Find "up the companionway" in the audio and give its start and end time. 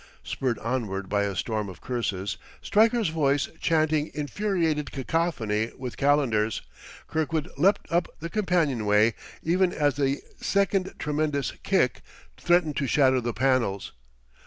7.91-9.13